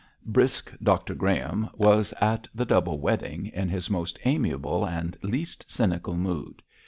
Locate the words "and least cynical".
4.83-6.15